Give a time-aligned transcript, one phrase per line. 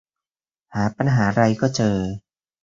[0.73, 1.97] หาปัญหาไรก็เจอ